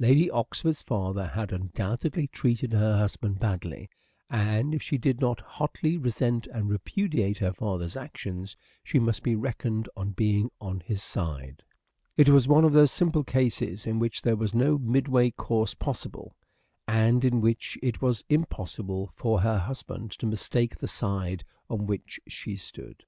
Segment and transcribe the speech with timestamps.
[0.00, 3.88] Lady Oxford's father had undoubtedly treated her husband badly,
[4.28, 9.36] and if she did not hotly resent and repudiate her father's actions she must be
[9.36, 11.62] reckoned as being 278" SHAKESPEARE" IDENTIFIED on his side.
[12.16, 16.34] It was one of those simple cases in which there was no midway course possible,
[16.88, 22.18] and in which it was impossible for her husband to mistake the side on which
[22.26, 23.04] she stood.